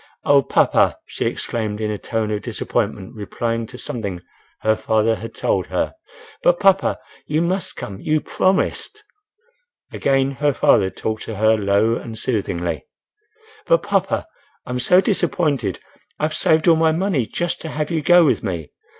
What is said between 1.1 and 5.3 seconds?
exclaimed in a tone of disappointment, replying to something her father